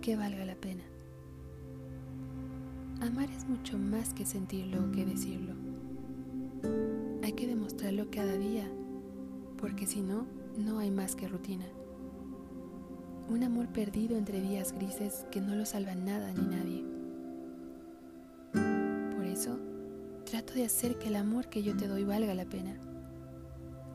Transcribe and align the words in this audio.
que 0.00 0.16
valga 0.16 0.44
la 0.44 0.54
pena. 0.54 0.82
Amar 3.00 3.30
es 3.30 3.46
mucho 3.46 3.78
más 3.78 4.12
que 4.14 4.24
sentirlo 4.24 4.84
o 4.84 4.92
que 4.92 5.04
decirlo. 5.04 5.54
Hay 7.22 7.32
que 7.32 7.46
demostrarlo 7.46 8.10
cada 8.10 8.36
día, 8.36 8.66
porque 9.58 9.86
si 9.86 10.00
no, 10.00 10.26
no 10.56 10.78
hay 10.78 10.90
más 10.90 11.16
que 11.16 11.28
rutina. 11.28 11.66
Un 13.28 13.42
amor 13.42 13.68
perdido 13.68 14.16
entre 14.16 14.40
días 14.40 14.72
grises 14.72 15.26
que 15.30 15.40
no 15.40 15.54
lo 15.54 15.64
salva 15.64 15.94
nada 15.94 16.32
ni 16.32 16.46
nadie. 16.46 16.84
Por 19.16 19.24
eso, 19.26 19.58
trato 20.24 20.54
de 20.54 20.64
hacer 20.64 20.98
que 20.98 21.08
el 21.08 21.16
amor 21.16 21.48
que 21.48 21.62
yo 21.62 21.76
te 21.76 21.88
doy 21.88 22.04
valga 22.04 22.34
la 22.34 22.46
pena. 22.46 22.76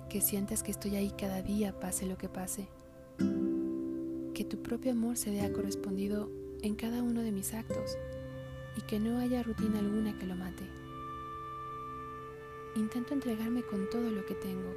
Que 0.10 0.22
sientas 0.22 0.64
que 0.64 0.72
estoy 0.72 0.96
ahí 0.96 1.12
cada 1.18 1.42
día, 1.42 1.78
pase 1.79 2.06
lo 2.06 2.18
que 2.18 2.29
pase. 2.29 2.69
Que 4.36 4.44
tu 4.44 4.62
propio 4.62 4.92
amor 4.92 5.16
se 5.16 5.32
vea 5.32 5.54
correspondido 5.54 6.30
en 6.62 6.76
cada 6.76 7.02
uno 7.02 7.21
de 7.21 7.32
mis 7.32 7.54
actos 7.54 7.98
y 8.78 8.82
que 8.82 9.00
no 9.00 9.18
haya 9.20 9.42
rutina 9.43 9.80
alguna 9.80 10.20
que 10.20 10.26
lo 10.26 10.36
mate. 10.36 10.66
Intento 12.76 13.14
entregarme 13.14 13.64
con 13.64 13.90
todo 13.90 14.12
lo 14.12 14.26
que 14.26 14.36
tengo, 14.36 14.74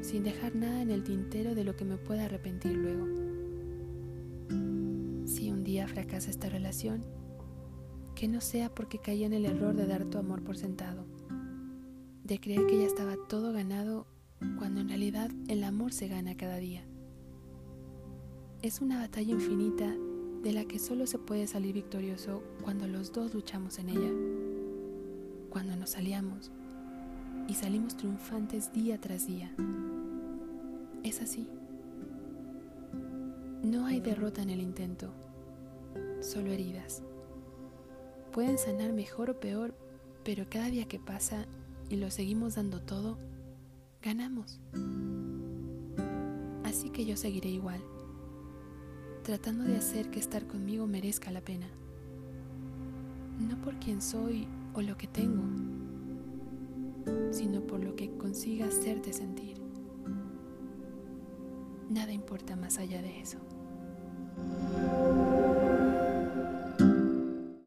sin 0.00 0.22
dejar 0.22 0.54
nada 0.54 0.80
en 0.80 0.92
el 0.92 1.02
tintero 1.02 1.56
de 1.56 1.64
lo 1.64 1.74
que 1.74 1.84
me 1.84 1.96
pueda 1.96 2.26
arrepentir 2.26 2.76
luego. 2.76 3.04
Si 5.26 5.50
un 5.50 5.64
día 5.64 5.88
fracasa 5.88 6.30
esta 6.30 6.48
relación, 6.48 7.04
que 8.14 8.28
no 8.28 8.40
sea 8.40 8.72
porque 8.72 9.00
caí 9.00 9.24
en 9.24 9.32
el 9.32 9.44
error 9.44 9.74
de 9.74 9.86
dar 9.86 10.04
tu 10.04 10.18
amor 10.18 10.44
por 10.44 10.56
sentado, 10.56 11.04
de 12.22 12.38
creer 12.38 12.64
que 12.68 12.78
ya 12.78 12.86
estaba 12.86 13.16
todo 13.28 13.52
ganado 13.52 14.06
cuando 14.56 14.82
en 14.82 14.88
realidad 14.88 15.32
el 15.48 15.64
amor 15.64 15.92
se 15.92 16.06
gana 16.06 16.36
cada 16.36 16.58
día. 16.58 16.84
Es 18.62 18.82
una 18.82 18.98
batalla 18.98 19.30
infinita 19.30 19.90
de 20.42 20.52
la 20.52 20.66
que 20.66 20.78
solo 20.78 21.06
se 21.06 21.18
puede 21.18 21.46
salir 21.46 21.72
victorioso 21.72 22.42
cuando 22.62 22.86
los 22.86 23.10
dos 23.10 23.32
luchamos 23.32 23.78
en 23.78 23.88
ella, 23.88 24.10
cuando 25.48 25.76
nos 25.76 25.96
aliamos 25.96 26.50
y 27.48 27.54
salimos 27.54 27.96
triunfantes 27.96 28.70
día 28.70 29.00
tras 29.00 29.26
día. 29.26 29.50
Es 31.02 31.22
así. 31.22 31.48
No 33.62 33.86
hay 33.86 34.00
derrota 34.00 34.42
en 34.42 34.50
el 34.50 34.60
intento, 34.60 35.10
solo 36.20 36.52
heridas. 36.52 37.02
Pueden 38.30 38.58
sanar 38.58 38.92
mejor 38.92 39.30
o 39.30 39.40
peor, 39.40 39.74
pero 40.22 40.44
cada 40.50 40.66
día 40.66 40.84
que 40.84 40.98
pasa 40.98 41.46
y 41.88 41.96
lo 41.96 42.10
seguimos 42.10 42.56
dando 42.56 42.82
todo, 42.82 43.16
ganamos. 44.02 44.60
Así 46.62 46.90
que 46.90 47.06
yo 47.06 47.16
seguiré 47.16 47.48
igual 47.48 47.80
tratando 49.30 49.62
de 49.62 49.76
hacer 49.76 50.10
que 50.10 50.18
estar 50.18 50.44
conmigo 50.48 50.88
merezca 50.88 51.30
la 51.30 51.40
pena. 51.40 51.68
No 53.38 53.56
por 53.60 53.78
quien 53.78 54.02
soy 54.02 54.48
o 54.74 54.82
lo 54.82 54.96
que 54.96 55.06
tengo, 55.06 55.44
sino 57.30 57.60
por 57.64 57.78
lo 57.78 57.94
que 57.94 58.10
consiga 58.16 58.66
hacerte 58.66 59.12
sentir. 59.12 59.56
Nada 61.88 62.10
importa 62.10 62.56
más 62.56 62.78
allá 62.78 63.02
de 63.02 63.20
eso. 63.20 63.38